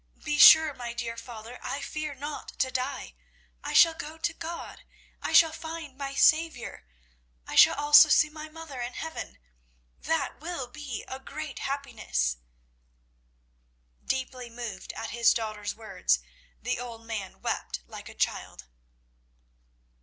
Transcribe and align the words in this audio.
Be 0.23 0.39
sure, 0.39 0.73
my 0.73 0.93
dear 0.93 1.15
father, 1.15 1.59
I 1.61 1.79
fear 1.79 2.15
not 2.15 2.57
to 2.57 2.71
die. 2.71 3.13
I 3.63 3.73
shall 3.73 3.93
go 3.93 4.17
to 4.17 4.33
God; 4.33 4.81
I 5.21 5.31
shall 5.31 5.51
find 5.51 5.95
my 5.95 6.15
Saviour. 6.15 6.85
I 7.45 7.53
shall 7.53 7.75
also 7.75 8.09
see 8.09 8.27
my 8.31 8.49
mother 8.49 8.81
in 8.81 8.93
heaven. 8.95 9.37
That 10.01 10.39
will 10.39 10.65
be 10.65 11.05
a 11.07 11.19
great 11.19 11.59
happiness." 11.59 12.37
Deeply 14.03 14.49
moved 14.49 14.91
at 14.93 15.11
his 15.11 15.35
daughter's 15.35 15.75
words, 15.75 16.17
the 16.59 16.79
old 16.79 17.05
man 17.05 17.39
wept 17.43 17.81
like 17.85 18.09
a 18.09 18.15
child. 18.15 18.65